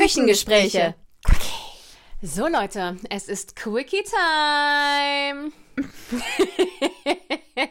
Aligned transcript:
Küchengespräche. 0.00 0.94
So 2.22 2.48
Leute, 2.48 2.96
es 3.08 3.28
ist 3.28 3.56
Quickie 3.56 4.02
Time. 4.04 5.52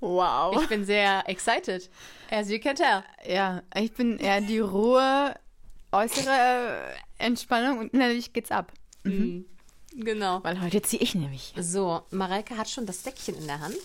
Wow. 0.00 0.60
Ich 0.62 0.68
bin 0.68 0.84
sehr 0.84 1.26
excited, 1.26 1.88
as 2.30 2.50
you 2.50 2.58
can 2.60 2.76
tell. 2.76 3.02
Ja, 3.26 3.62
ich 3.74 3.92
bin 3.94 4.18
eher 4.18 4.42
die 4.42 4.58
Ruhe, 4.58 5.34
äußere 5.90 6.94
Entspannung 7.16 7.78
und 7.78 7.94
innerlich 7.94 8.34
geht's 8.34 8.50
ab. 8.50 8.72
Genau. 9.04 10.44
Weil 10.44 10.60
heute 10.60 10.82
ziehe 10.82 11.02
ich 11.02 11.14
nämlich. 11.14 11.54
So, 11.58 12.02
Mareike 12.10 12.58
hat 12.58 12.68
schon 12.68 12.84
das 12.84 13.02
Säckchen 13.04 13.36
in 13.38 13.46
der 13.46 13.60
Hand. 13.60 13.76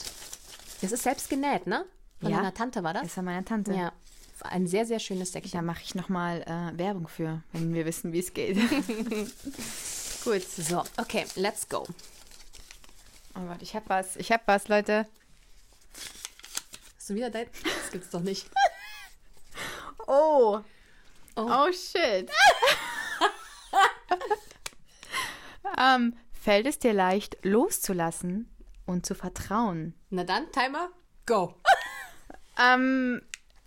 Das 0.82 0.91
ist 0.91 1.04
selbst 1.04 1.30
genäht, 1.30 1.66
ne? 1.66 1.86
Von 2.20 2.32
Ja. 2.32 2.38
deiner 2.38 2.54
Tante 2.54 2.84
war 2.84 2.93
das? 2.93 3.04
Das 3.04 3.16
war 3.18 3.23
meine 3.23 3.46
Tante. 3.46 3.73
Ja. 3.73 3.93
Ein 4.44 4.68
sehr, 4.68 4.86
sehr 4.86 5.00
schönes 5.00 5.32
Da 5.32 5.39
Säckchen. 5.39 5.66
mache 5.66 5.82
ich 5.84 5.96
nochmal 5.96 6.41
äh, 6.41 6.78
Werbung 6.78 7.08
für, 7.08 7.44
wenn 7.54 7.73
wir 7.73 7.86
wissen, 7.86 8.12
wie 8.13 8.20
es 8.20 8.34
geht. 8.34 8.58
Gut. 10.23 10.44
So, 10.44 10.84
okay, 10.98 11.26
let's 11.36 11.68
go. 11.68 11.86
Oh 13.35 13.41
Gott, 13.48 13.62
ich 13.62 13.76
hab 13.76 13.88
was. 13.90 14.16
Ich 14.18 14.32
hab 14.32 14.48
was, 14.48 14.68
Leute. 14.68 15.08
Hast 16.98 17.09
du 17.09 17.16
wieder 17.16 17.30
dein... 17.30 17.48
Das 17.63 17.91
gibt's 17.91 18.09
doch 18.09 18.22
nicht. 18.22 18.49
Oh. 20.08 20.60
Oh. 21.35 21.48
Oh, 21.48 21.71
shit. 21.71 22.30
ähm, 25.77 26.18
fällt 26.34 26.66
es 26.66 26.80
dir 26.80 26.91
leicht, 26.91 27.38
loszulassen 27.44 28.49
und 28.85 29.05
zu 29.05 29.16
vertrauen? 29.16 29.94
Na 30.10 30.23
dann, 30.23 30.52
Timer, 30.52 30.90
go. 31.26 31.55
Ähm, 32.60 33.21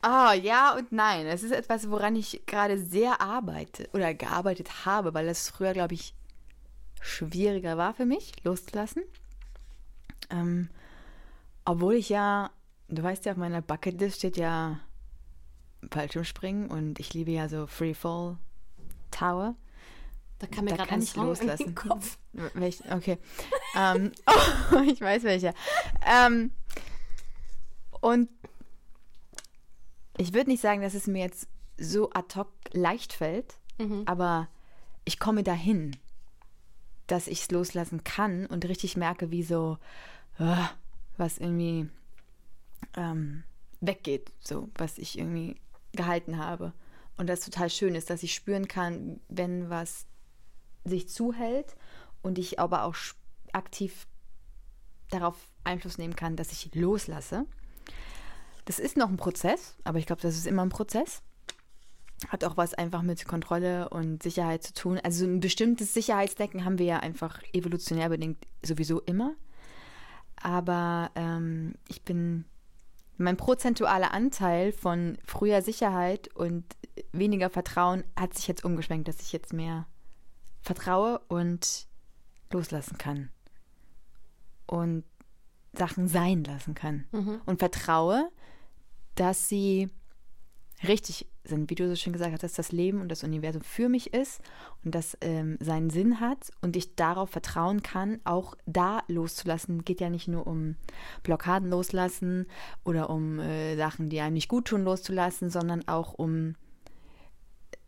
ah, 0.04 0.34
ja 0.34 0.76
und 0.76 0.92
nein. 0.92 1.26
Es 1.26 1.42
ist 1.42 1.52
etwas, 1.52 1.90
woran 1.90 2.16
ich 2.16 2.42
gerade 2.46 2.78
sehr 2.78 3.20
arbeite 3.20 3.88
oder 3.92 4.14
gearbeitet 4.14 4.84
habe, 4.84 5.15
weil 5.15 5.29
es 5.29 5.48
früher, 5.48 5.73
glaube 5.73 5.95
ich, 5.95 6.15
schwieriger 7.01 7.76
war 7.76 7.95
für 7.95 8.06
mich, 8.06 8.32
loszulassen. 8.45 9.02
Ähm, 10.30 10.68
obwohl 11.64 11.95
ich 11.95 12.09
ja, 12.09 12.51
du 12.88 13.02
weißt 13.02 13.24
ja, 13.26 13.32
auf 13.32 13.38
meiner 13.38 13.62
Bucketlist 13.62 14.18
steht 14.18 14.37
ja 14.37 14.80
Fallschirmspringen 15.90 16.70
und 16.70 16.98
ich 16.98 17.14
liebe 17.14 17.30
ja 17.30 17.48
so 17.48 17.66
Freefall 17.66 18.38
Tower. 19.10 19.54
Da 20.38 20.46
kann 20.46 20.64
mir 20.64 20.74
gerade 20.74 20.90
ein 20.90 21.02
ich 21.02 21.10
Song 21.10 21.23
in 21.23 21.29
loslassen. 21.29 21.64
den 21.66 21.74
Kopf. 21.74 22.18
Welch, 22.54 22.80
okay. 22.90 23.18
ähm, 23.76 24.12
oh, 24.73 24.80
ich 24.80 25.01
weiß 25.01 25.23
welcher. 25.23 25.54
Ähm, 26.07 26.51
und 28.01 28.29
ich 30.16 30.32
würde 30.32 30.51
nicht 30.51 30.60
sagen, 30.62 30.82
dass 30.82 30.95
es 30.95 31.07
mir 31.07 31.23
jetzt 31.23 31.48
so 31.79 32.10
ad 32.12 32.37
hoc 32.37 32.48
leicht 32.73 33.12
fällt, 33.12 33.59
aber 34.07 34.48
ich 35.04 35.18
komme 35.18 35.43
dahin, 35.43 35.96
dass 37.07 37.26
ich 37.26 37.43
es 37.43 37.51
loslassen 37.51 38.04
kann 38.04 38.46
und 38.46 38.65
richtig 38.66 38.96
merke, 38.96 39.30
wie 39.30 39.42
so 39.42 39.79
ah, 40.38 40.70
was 41.16 41.38
irgendwie 41.38 41.88
ähm, 42.96 43.42
weggeht, 43.80 44.32
so 44.40 44.70
was 44.76 44.98
ich 44.98 45.18
irgendwie 45.18 45.57
gehalten 45.92 46.38
habe. 46.38 46.73
Und 47.16 47.29
das 47.29 47.40
total 47.40 47.70
schön 47.70 47.95
ist, 47.95 48.10
dass 48.10 48.23
ich 48.23 48.35
spüren 48.35 48.66
kann, 48.68 49.20
wenn 49.29 49.70
was 49.70 50.07
sich 50.85 51.09
zuhält 51.09 51.76
und 52.23 52.38
ich 52.38 52.59
aber 52.59 52.85
auch 52.85 52.96
aktiv 53.52 54.07
darauf 55.10 55.37
Einfluss 55.65 55.98
nehmen 55.98 56.16
kann, 56.16 56.37
dass 56.37 56.52
ich 56.52 56.74
loslasse. 56.74 57.46
Das 58.65 58.79
ist 58.79 58.96
noch 58.96 59.09
ein 59.09 59.16
Prozess, 59.16 59.76
aber 59.84 59.98
ich 59.98 60.07
glaube, 60.07 60.23
das 60.23 60.37
ist 60.37 60.46
immer 60.46 60.62
ein 60.62 60.70
Prozess. 60.70 61.23
Hat 62.29 62.45
auch 62.45 62.57
was 62.57 62.74
einfach 62.74 63.02
mit 63.02 63.26
Kontrolle 63.26 63.88
und 63.90 64.22
Sicherheit 64.22 64.62
zu 64.62 64.72
tun. 64.72 64.98
Also 65.03 65.26
ein 65.26 65.41
bestimmtes 65.41 65.93
Sicherheitsdenken 65.93 66.65
haben 66.65 66.78
wir 66.78 66.87
ja 66.87 67.00
einfach 67.00 67.42
evolutionär 67.53 68.09
bedingt 68.09 68.47
sowieso 68.62 69.00
immer. 69.03 69.34
Aber 70.36 71.10
ähm, 71.14 71.75
ich 71.88 72.02
bin, 72.02 72.44
mein 73.16 73.36
prozentualer 73.36 74.12
Anteil 74.12 74.72
von 74.72 75.19
früher 75.25 75.60
Sicherheit 75.60 76.34
und 76.34 76.64
weniger 77.12 77.50
Vertrauen 77.50 78.04
hat 78.19 78.34
sich 78.34 78.48
jetzt 78.48 78.64
umgeschwenkt, 78.64 79.08
dass 79.08 79.20
ich 79.20 79.32
jetzt 79.32 79.52
mehr 79.52 79.86
vertraue 80.62 81.19
und 81.28 81.86
loslassen 82.50 82.96
kann. 82.96 83.31
Und 84.66 85.04
Sachen 85.78 86.08
sein 86.08 86.44
lassen 86.44 86.74
kann. 86.74 87.04
Und 87.46 87.58
vertraue, 87.58 88.30
dass 89.14 89.48
sie 89.48 89.88
richtig 90.86 91.26
sind, 91.44 91.70
wie 91.70 91.74
du 91.74 91.88
so 91.88 91.94
schön 91.94 92.12
gesagt 92.12 92.32
hast, 92.32 92.42
dass 92.42 92.52
das 92.54 92.72
Leben 92.72 93.00
und 93.00 93.08
das 93.10 93.22
Universum 93.22 93.62
für 93.62 93.88
mich 93.88 94.14
ist 94.14 94.40
und 94.84 94.94
das 94.94 95.16
ähm, 95.20 95.58
seinen 95.60 95.90
Sinn 95.90 96.20
hat 96.20 96.50
und 96.62 96.74
ich 96.76 96.96
darauf 96.96 97.30
vertrauen 97.30 97.82
kann, 97.82 98.20
auch 98.24 98.54
da 98.66 99.02
loszulassen. 99.08 99.84
Geht 99.84 100.00
ja 100.00 100.10
nicht 100.10 100.26
nur 100.26 100.46
um 100.46 100.76
Blockaden 101.22 101.68
loslassen 101.68 102.46
oder 102.84 103.10
um 103.10 103.38
äh, 103.40 103.76
Sachen, 103.76 104.08
die 104.08 104.20
einem 104.20 104.34
nicht 104.34 104.48
gut 104.48 104.66
tun, 104.66 104.84
loszulassen, 104.84 105.50
sondern 105.50 105.86
auch 105.86 106.14
um 106.14 106.54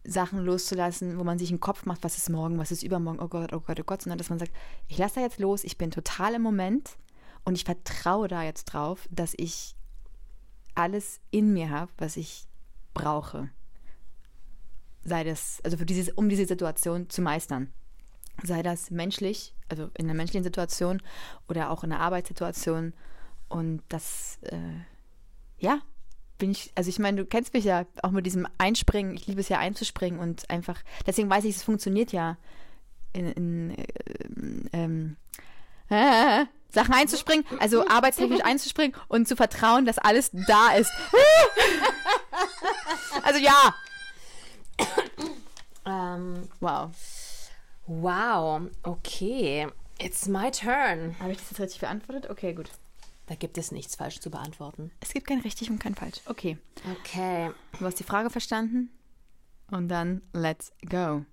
Sachen 0.05 0.45
loszulassen, 0.45 1.19
wo 1.19 1.25
man 1.25 1.39
sich 1.39 1.51
einen 1.51 1.61
Kopf 1.61 1.85
macht, 1.87 2.05
was 2.05 2.17
ist 2.17 2.31
morgen, 2.31 2.59
was 2.59 2.71
ist 2.71 2.83
übermorgen, 2.83 3.21
oh 3.21 3.29
Gott, 3.29 3.53
oh 3.53 3.61
Gott, 3.61 3.81
oh 3.81 3.85
Gott, 3.85 4.03
sondern 4.03 4.19
dass 4.19 4.31
man 4.31 4.39
sagt, 4.39 4.53
ich 4.89 4.99
lasse 4.99 5.17
da 5.17 5.21
jetzt 5.23 5.41
los, 5.41 5.65
ich 5.65 5.79
bin 5.79 5.91
total 5.91 6.35
im 6.35 6.43
Moment 6.43 6.97
und 7.47 7.55
ich 7.55 7.65
vertraue 7.65 8.27
da 8.27 8.43
jetzt 8.43 8.65
drauf, 8.65 9.09
dass 9.09 9.33
ich 9.37 9.77
alles 10.75 11.21
in 11.31 11.53
mir 11.53 11.71
habe, 11.71 11.93
was 11.97 12.17
ich 12.17 12.49
brauche. 12.93 13.49
Sei 15.05 15.23
das, 15.23 15.61
also 15.63 15.77
für 15.77 15.87
dieses, 15.87 16.11
um 16.11 16.29
diese 16.29 16.45
Situation 16.45 17.09
zu 17.09 17.23
meistern. 17.23 17.73
Sei 18.43 18.65
das 18.65 18.91
menschlich, 18.91 19.55
also 19.69 19.91
in 19.97 20.07
einer 20.07 20.15
menschlichen 20.15 20.43
Situation 20.43 21.01
oder 21.49 21.71
auch 21.71 21.85
in 21.85 21.93
einer 21.93 22.03
Arbeitssituation. 22.03 22.93
Und 23.49 23.83
das, 23.89 24.41
äh, 24.43 24.81
ja, 25.59 25.81
bin 26.39 26.51
ich, 26.51 26.73
also 26.75 26.91
ich 26.91 26.99
meine, 26.99 27.19
du 27.19 27.27
kennst 27.27 27.55
mich 27.55 27.65
ja 27.65 27.87
auch 28.03 28.11
mit 28.11 28.27
diesem 28.27 28.49
Einspringen, 28.59 29.15
ich 29.15 29.29
liebe 29.29 29.41
es 29.41 29.49
ja 29.49 29.61
einzuspringen 29.61 30.19
und 30.19 30.51
einfach, 30.51 30.83
deswegen 31.07 31.31
weiß 31.31 31.45
ich, 31.45 31.55
es 31.55 31.63
funktioniert 31.63 32.11
ja 32.11 32.39
in, 33.13 33.31
in 33.33 33.71
äh, 33.71 33.87
ähm, 34.73 35.17
äh, 35.89 36.45
Sachen 36.77 36.93
einzuspringen, 36.95 37.45
also 37.59 37.89
arbeitstechnisch 37.89 38.45
einzuspringen 38.45 38.95
und 39.09 39.27
zu 39.27 39.35
vertrauen, 39.35 39.87
dass 39.87 39.97
alles 39.99 40.31
da 40.47 40.73
ist. 40.73 40.93
also 43.23 43.39
ja. 43.41 43.75
Ähm, 45.87 46.49
Wow. 46.61 46.91
wow, 47.87 48.61
okay. 48.83 49.69
It's 49.99 50.27
my 50.29 50.51
turn. 50.51 51.17
Habe 51.19 51.33
ich 51.33 51.39
das 51.39 51.51
jetzt 51.51 51.61
richtig 51.61 51.81
beantwortet? 51.81 52.29
Okay, 52.29 52.53
gut. 52.53 52.69
Da 53.27 53.35
gibt 53.35 53.57
es 53.57 53.73
nichts 53.73 53.97
falsch 53.97 54.21
zu 54.21 54.31
beantworten. 54.31 54.93
Es 55.01 55.15
gibt 55.15 55.27
kein 55.27 55.41
richtig 55.41 55.71
und 55.71 55.79
kein 55.79 55.95
falsch. 55.95 56.21
Okay. 56.27 56.59
Okay. 57.01 57.51
Du 57.79 57.87
hast 57.87 57.99
die 57.99 58.05
Frage 58.05 58.29
verstanden? 58.29 58.91
Und 59.71 59.89
dann 59.89 60.21
let's 60.35 60.73
go. 60.89 61.25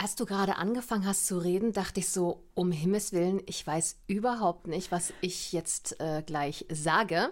Als 0.00 0.14
du 0.14 0.26
gerade 0.26 0.56
angefangen 0.56 1.04
hast 1.06 1.26
zu 1.26 1.38
reden, 1.38 1.72
dachte 1.72 1.98
ich 1.98 2.08
so, 2.08 2.44
um 2.54 2.70
Himmels 2.70 3.12
Willen, 3.12 3.42
ich 3.46 3.66
weiß 3.66 3.96
überhaupt 4.06 4.68
nicht, 4.68 4.92
was 4.92 5.12
ich 5.20 5.52
jetzt 5.52 6.00
äh, 6.00 6.22
gleich 6.24 6.66
sage. 6.70 7.30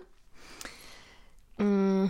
Mm, 1.59 2.06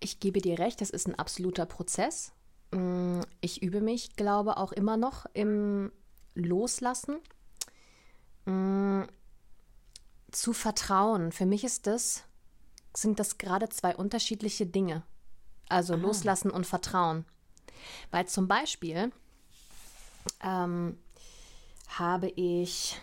Ich 0.00 0.18
gebe 0.18 0.40
dir 0.40 0.58
recht, 0.58 0.80
das 0.80 0.88
ist 0.88 1.06
ein 1.06 1.18
absoluter 1.18 1.66
Prozess. 1.66 2.32
Mm, 2.70 3.20
Ich 3.42 3.62
übe 3.62 3.82
mich, 3.82 4.16
glaube 4.16 4.56
auch 4.56 4.72
immer 4.72 4.96
noch 4.96 5.26
im 5.34 5.92
Loslassen. 6.34 7.18
Mm, 8.46 9.02
Zu 10.32 10.54
vertrauen. 10.54 11.32
Für 11.32 11.44
mich 11.44 11.64
ist 11.64 11.86
das, 11.86 12.24
sind 12.96 13.20
das 13.20 13.36
gerade 13.36 13.68
zwei 13.68 13.94
unterschiedliche 13.94 14.64
Dinge. 14.64 15.02
Also 15.68 15.96
Loslassen 15.96 16.50
und 16.50 16.66
Vertrauen. 16.66 17.26
Weil 18.10 18.26
zum 18.26 18.48
Beispiel 18.48 19.12
ähm, 20.42 20.98
habe 21.88 22.28
ich, 22.28 22.98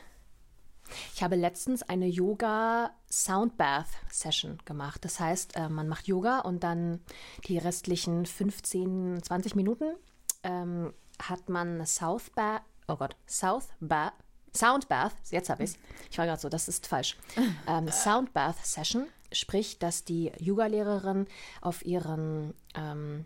ich 1.15 1.23
habe 1.23 1.35
letztens 1.35 1.83
eine 1.83 2.07
Yoga 2.07 2.91
Soundbath 3.09 3.87
Session 4.09 4.57
gemacht. 4.65 5.03
Das 5.05 5.19
heißt, 5.19 5.55
äh, 5.55 5.69
man 5.69 5.87
macht 5.87 6.07
Yoga 6.07 6.39
und 6.39 6.63
dann 6.63 7.01
die 7.47 7.57
restlichen 7.57 8.25
15, 8.25 9.21
20 9.23 9.55
Minuten 9.55 9.95
ähm, 10.43 10.93
hat 11.21 11.49
man 11.49 11.75
eine 11.75 11.85
Southbath, 11.85 12.61
oh 12.87 12.95
Gott, 12.95 13.15
Southbath, 13.27 14.13
Soundbath, 14.55 15.13
jetzt 15.31 15.49
habe 15.49 15.63
ich 15.63 15.71
es. 15.71 15.77
Ich 16.11 16.17
war 16.17 16.25
gerade 16.25 16.41
so, 16.41 16.49
das 16.49 16.67
ist 16.67 16.87
falsch. 16.87 17.17
Ähm, 17.67 17.89
Soundbath 17.89 18.57
Session, 18.65 19.07
sprich, 19.31 19.79
dass 19.79 20.03
die 20.03 20.31
Yoga-Lehrerin 20.37 21.27
auf 21.61 21.85
ihren 21.85 22.53
ähm, 22.75 23.25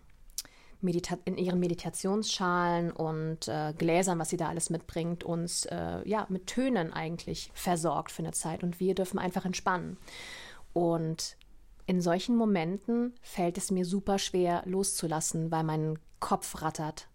Medita 0.80 1.18
in 1.24 1.36
ihren 1.36 1.60
Meditationsschalen 1.60 2.92
und 2.92 3.48
äh, 3.48 3.74
Gläsern, 3.76 4.18
was 4.18 4.30
sie 4.30 4.36
da 4.36 4.48
alles 4.48 4.70
mitbringt, 4.70 5.24
uns 5.24 5.64
äh, 5.66 6.08
ja 6.08 6.26
mit 6.28 6.46
Tönen 6.46 6.92
eigentlich 6.92 7.50
versorgt 7.54 8.12
für 8.12 8.22
eine 8.22 8.32
Zeit 8.32 8.62
und 8.62 8.80
wir 8.80 8.94
dürfen 8.94 9.18
einfach 9.18 9.44
entspannen. 9.44 9.98
Und 10.72 11.36
in 11.86 12.00
solchen 12.00 12.36
Momenten 12.36 13.14
fällt 13.22 13.58
es 13.58 13.70
mir 13.70 13.84
super 13.84 14.18
schwer 14.18 14.62
loszulassen, 14.66 15.50
weil 15.50 15.64
mein 15.64 15.98
Kopf 16.20 16.62
rattert. 16.62 17.08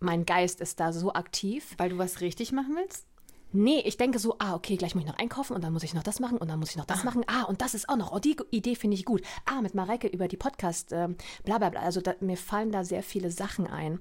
Mein 0.00 0.26
Geist 0.26 0.60
ist 0.60 0.80
da 0.80 0.92
so 0.92 1.14
aktiv. 1.14 1.74
Weil 1.78 1.90
du 1.90 1.98
was 1.98 2.20
richtig 2.20 2.52
machen 2.52 2.76
willst? 2.76 3.06
Nee, 3.56 3.80
ich 3.86 3.96
denke 3.96 4.18
so, 4.18 4.36
ah, 4.38 4.54
okay, 4.54 4.76
gleich 4.76 4.94
muss 4.94 5.04
ich 5.04 5.10
noch 5.10 5.18
einkaufen 5.18 5.54
und 5.54 5.64
dann 5.64 5.72
muss 5.72 5.82
ich 5.82 5.94
noch 5.94 6.02
das 6.02 6.20
machen 6.20 6.36
und 6.36 6.48
dann 6.48 6.58
muss 6.58 6.70
ich 6.70 6.76
noch 6.76 6.84
das 6.84 7.04
machen. 7.04 7.24
Ah, 7.26 7.44
und 7.44 7.62
das 7.62 7.72
ist 7.72 7.88
auch 7.88 7.96
noch, 7.96 8.12
oh, 8.12 8.18
die 8.18 8.36
Idee 8.50 8.74
finde 8.74 8.96
ich 8.96 9.06
gut. 9.06 9.22
Ah, 9.46 9.62
mit 9.62 9.74
Mareike 9.74 10.08
über 10.08 10.28
die 10.28 10.36
Podcast, 10.36 10.92
ähm, 10.92 11.16
bla 11.44 11.56
bla 11.56 11.70
bla. 11.70 11.80
Also 11.80 12.02
da, 12.02 12.14
mir 12.20 12.36
fallen 12.36 12.70
da 12.70 12.84
sehr 12.84 13.02
viele 13.02 13.30
Sachen 13.30 13.66
ein. 13.66 13.98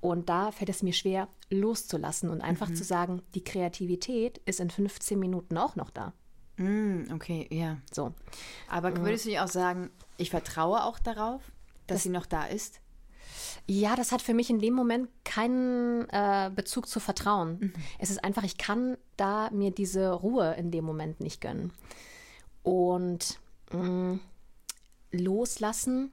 Und 0.00 0.28
da 0.28 0.50
fällt 0.50 0.70
es 0.70 0.82
mir 0.82 0.94
schwer, 0.94 1.28
loszulassen 1.50 2.30
und 2.30 2.40
einfach 2.40 2.72
zu 2.72 2.84
sagen, 2.84 3.22
die 3.34 3.44
Kreativität 3.44 4.38
ist 4.46 4.60
in 4.60 4.70
15 4.70 5.18
Minuten 5.18 5.58
auch 5.58 5.76
noch 5.76 5.90
da. 5.90 6.12
Mm, 6.56 7.12
okay, 7.12 7.46
ja. 7.50 7.78
So. 7.92 8.14
Aber 8.68 8.96
würdest 8.96 9.24
du 9.24 9.30
nicht 9.30 9.40
auch 9.40 9.48
sagen, 9.48 9.90
ich 10.16 10.30
vertraue 10.30 10.84
auch 10.84 10.98
darauf, 10.98 11.42
dass 11.86 12.02
sie 12.02 12.08
noch 12.08 12.26
da 12.26 12.44
ist? 12.44 12.80
Ja, 13.66 13.96
das 13.96 14.12
hat 14.12 14.22
für 14.22 14.34
mich 14.34 14.50
in 14.50 14.60
dem 14.60 14.74
Moment 14.74 15.08
keinen 15.24 16.08
äh, 16.10 16.50
Bezug 16.54 16.88
zu 16.88 17.00
Vertrauen. 17.00 17.72
Es 17.98 18.10
ist 18.10 18.22
einfach, 18.22 18.44
ich 18.44 18.58
kann 18.58 18.96
da 19.16 19.50
mir 19.50 19.70
diese 19.70 20.12
Ruhe 20.12 20.54
in 20.54 20.70
dem 20.70 20.84
Moment 20.84 21.20
nicht 21.20 21.40
gönnen. 21.40 21.72
Und 22.62 23.38
mh, 23.72 24.18
loslassen. 25.10 26.12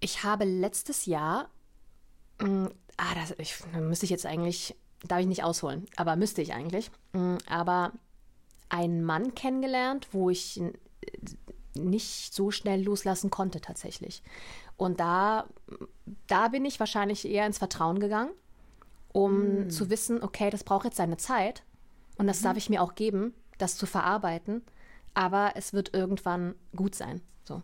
Ich 0.00 0.22
habe 0.22 0.44
letztes 0.44 1.06
Jahr, 1.06 1.48
mh, 2.40 2.70
ah, 2.96 3.14
das 3.14 3.34
ich, 3.38 3.56
da 3.72 3.80
müsste 3.80 4.04
ich 4.06 4.10
jetzt 4.10 4.26
eigentlich, 4.26 4.76
darf 5.06 5.20
ich 5.20 5.26
nicht 5.26 5.44
ausholen, 5.44 5.86
aber 5.96 6.16
müsste 6.16 6.42
ich 6.42 6.52
eigentlich. 6.52 6.90
Mh, 7.12 7.38
aber 7.48 7.92
einen 8.68 9.02
Mann 9.04 9.34
kennengelernt, 9.34 10.08
wo 10.12 10.30
ich 10.30 10.60
äh, 10.60 10.72
nicht 11.76 12.32
so 12.32 12.50
schnell 12.50 12.82
loslassen 12.82 13.30
konnte 13.30 13.60
tatsächlich. 13.60 14.22
Und 14.84 15.00
da, 15.00 15.48
da 16.26 16.48
bin 16.48 16.66
ich 16.66 16.78
wahrscheinlich 16.78 17.26
eher 17.26 17.46
ins 17.46 17.56
Vertrauen 17.56 18.00
gegangen, 18.00 18.32
um 19.14 19.70
zu 19.70 19.88
wissen, 19.88 20.22
okay, 20.22 20.50
das 20.50 20.62
braucht 20.62 20.84
jetzt 20.84 20.98
seine 20.98 21.16
Zeit 21.16 21.62
und 22.18 22.26
das 22.26 22.42
darf 22.42 22.58
ich 22.58 22.68
mir 22.68 22.82
auch 22.82 22.94
geben, 22.94 23.32
das 23.56 23.78
zu 23.78 23.86
verarbeiten, 23.86 24.60
aber 25.14 25.52
es 25.54 25.72
wird 25.72 25.94
irgendwann 25.94 26.54
gut 26.76 26.94
sein. 26.94 27.22
So. 27.44 27.62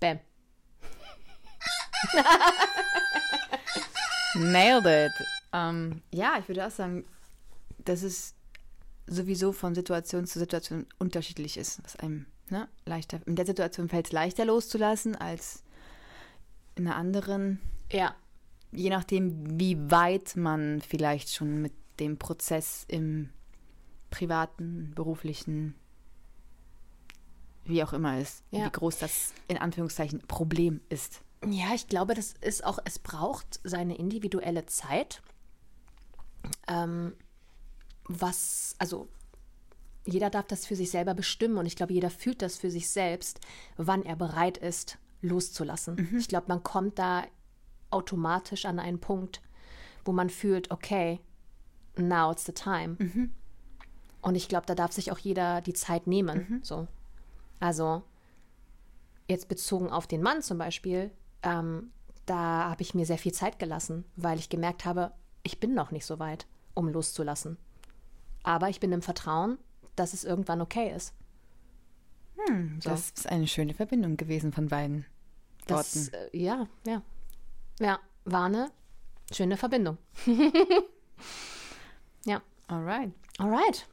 Bam. 0.00 0.18
Nailed 4.34 4.86
it. 4.86 5.12
Ähm, 5.52 6.02
ja, 6.12 6.40
ich 6.40 6.48
würde 6.48 6.66
auch 6.66 6.72
sagen, 6.72 7.04
dass 7.78 8.02
es 8.02 8.34
sowieso 9.06 9.52
von 9.52 9.76
Situation 9.76 10.26
zu 10.26 10.40
Situation 10.40 10.86
unterschiedlich 10.98 11.56
ist, 11.56 11.84
was 11.84 11.94
einem 11.94 12.26
ne, 12.52 12.68
leichter. 12.84 13.20
In 13.26 13.34
der 13.34 13.46
Situation 13.46 13.88
fällt 13.88 14.06
es 14.06 14.12
leichter 14.12 14.44
loszulassen 14.44 15.16
als 15.16 15.64
in 16.76 16.86
einer 16.86 16.96
anderen. 16.96 17.58
Ja. 17.90 18.14
Je 18.70 18.88
nachdem, 18.90 19.58
wie 19.58 19.90
weit 19.90 20.36
man 20.36 20.80
vielleicht 20.80 21.34
schon 21.34 21.60
mit 21.60 21.72
dem 21.98 22.18
Prozess 22.18 22.84
im 22.88 23.28
privaten, 24.10 24.92
beruflichen, 24.94 25.74
wie 27.64 27.82
auch 27.82 27.92
immer 27.92 28.18
ist, 28.18 28.42
Ja. 28.50 28.66
wie 28.66 28.70
groß 28.70 28.98
das 28.98 29.32
in 29.48 29.58
Anführungszeichen 29.58 30.20
Problem 30.20 30.80
ist. 30.88 31.20
Ja, 31.46 31.74
ich 31.74 31.88
glaube, 31.88 32.14
das 32.14 32.34
ist 32.40 32.64
auch, 32.64 32.78
es 32.84 32.98
braucht 32.98 33.60
seine 33.64 33.96
individuelle 33.96 34.64
Zeit. 34.66 35.22
Ähm, 36.68 37.14
was, 38.04 38.74
also 38.78 39.08
jeder 40.04 40.30
darf 40.30 40.46
das 40.46 40.66
für 40.66 40.76
sich 40.76 40.90
selber 40.90 41.14
bestimmen 41.14 41.58
und 41.58 41.66
ich 41.66 41.76
glaube, 41.76 41.92
jeder 41.92 42.10
fühlt 42.10 42.42
das 42.42 42.56
für 42.56 42.70
sich 42.70 42.88
selbst, 42.90 43.40
wann 43.76 44.02
er 44.04 44.16
bereit 44.16 44.58
ist, 44.58 44.98
loszulassen. 45.20 45.96
Ich 46.18 46.28
glaube, 46.28 46.46
man 46.48 46.62
kommt 46.62 46.98
da 46.98 47.24
automatisch 47.90 48.64
an 48.64 48.78
einen 48.78 49.00
Punkt, 49.00 49.40
wo 50.04 50.12
man 50.12 50.30
fühlt, 50.30 50.70
okay, 50.70 51.20
now 51.96 52.32
it's 52.32 52.44
the 52.44 52.52
time. 52.52 52.96
Und 54.20 54.34
ich 54.34 54.48
glaube, 54.48 54.66
da 54.66 54.74
darf 54.74 54.92
sich 54.92 55.12
auch 55.12 55.18
jeder 55.18 55.60
die 55.60 55.72
Zeit 55.74 56.06
nehmen. 56.06 56.60
So. 56.62 56.88
Also, 57.60 58.02
jetzt 59.28 59.48
bezogen 59.48 59.90
auf 59.90 60.06
den 60.06 60.22
Mann 60.22 60.42
zum 60.42 60.58
Beispiel, 60.58 61.10
ähm, 61.42 61.92
da 62.26 62.70
habe 62.70 62.82
ich 62.82 62.94
mir 62.94 63.06
sehr 63.06 63.18
viel 63.18 63.32
Zeit 63.32 63.58
gelassen, 63.58 64.04
weil 64.16 64.38
ich 64.38 64.48
gemerkt 64.48 64.84
habe, 64.84 65.12
ich 65.42 65.60
bin 65.60 65.74
noch 65.74 65.90
nicht 65.90 66.06
so 66.06 66.18
weit, 66.18 66.46
um 66.74 66.88
loszulassen. 66.88 67.56
Aber 68.42 68.68
ich 68.68 68.80
bin 68.80 68.92
im 68.92 69.02
Vertrauen, 69.02 69.58
dass 69.96 70.12
es 70.14 70.24
irgendwann 70.24 70.60
okay 70.60 70.92
ist. 70.94 71.12
So. 72.80 72.90
Das 72.90 73.10
ist 73.10 73.28
eine 73.28 73.46
schöne 73.46 73.74
Verbindung 73.74 74.16
gewesen 74.16 74.52
von 74.52 74.68
beiden 74.68 75.06
Das, 75.66 76.12
Worten. 76.12 76.26
äh, 76.32 76.36
ja, 76.38 76.66
ja. 76.86 77.02
Ja, 77.78 78.00
war 78.24 78.46
eine 78.46 78.70
schöne 79.32 79.56
Verbindung. 79.56 79.96
ja, 82.26 82.42
Alright. 82.68 83.12
alright. 83.38 83.86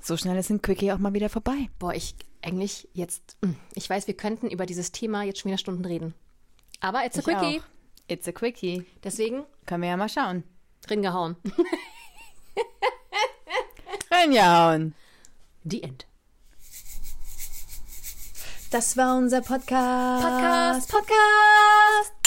So 0.00 0.16
schnell 0.16 0.36
ist 0.38 0.50
ein 0.50 0.62
Quickie 0.62 0.92
auch 0.92 0.98
mal 0.98 1.12
wieder 1.12 1.28
vorbei. 1.28 1.68
Boah, 1.78 1.92
ich 1.94 2.14
eigentlich 2.40 2.88
jetzt, 2.94 3.36
mm, 3.42 3.52
ich 3.74 3.90
weiß, 3.90 4.06
wir 4.06 4.16
könnten 4.16 4.48
über 4.48 4.64
dieses 4.64 4.92
Thema 4.92 5.22
jetzt 5.24 5.40
schon 5.40 5.50
wieder 5.50 5.58
Stunden 5.58 5.84
reden. 5.84 6.14
Aber 6.80 7.04
it's 7.04 7.16
a 7.16 7.20
Ich 7.20 7.24
quickie. 7.26 7.60
auch. 7.60 7.64
It's 8.10 8.26
a 8.28 8.32
Quickie. 8.32 8.86
Deswegen 9.04 9.44
Können 9.66 9.82
wir 9.82 9.90
ja 9.90 9.96
mal 9.96 10.08
schauen. 10.08 10.44
drin 10.82 11.02
gehauen. 11.02 11.36
Reinjauen. 14.10 14.94
The 15.64 15.82
end. 15.82 16.06
Das 18.70 18.96
war 18.96 19.16
unser 19.16 19.40
Podcast. 19.40 20.24
Podcast, 20.24 20.90
Podcast. 20.90 22.17